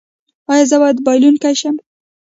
ایا 0.51 0.65
زه 0.69 0.77
باید 0.81 0.97
بایلونکی 1.05 1.53
شم؟ 1.59 1.75